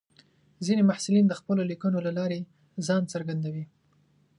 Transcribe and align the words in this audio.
ځینې 0.65 0.81
محصلین 0.89 1.25
د 1.27 1.33
خپلو 1.39 1.61
لیکنو 1.71 1.97
له 2.05 2.11
لارې 2.17 2.39
ځان 2.87 3.03
څرګندوي. 3.13 3.65